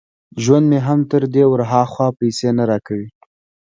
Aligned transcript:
ژوند 0.43 0.65
مې 0.71 0.79
هم 0.87 0.99
تر 1.11 1.23
دې 1.33 1.43
ور 1.47 1.61
هاخوا 1.71 2.07
پيسې 2.19 2.49
نه 2.57 2.63
را 2.69 2.77
کوي. 2.87 3.07